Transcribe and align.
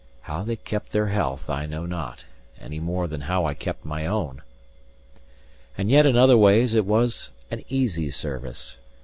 How 0.21 0.41
they 0.41 0.55
kept 0.55 0.91
their 0.93 1.09
health, 1.09 1.47
I 1.47 1.67
know 1.67 1.85
not, 1.85 2.25
any 2.59 2.79
more 2.79 3.07
than 3.07 3.21
how 3.21 3.45
I 3.45 3.53
kept 3.53 3.85
my 3.85 4.07
own. 4.07 4.41
And 5.77 5.91
yet 5.91 6.07
in 6.07 6.17
other 6.17 6.39
ways 6.39 6.73
it 6.73 6.87
was 6.87 7.29
an 7.51 7.63
easy 7.69 8.09
service. 8.09 8.79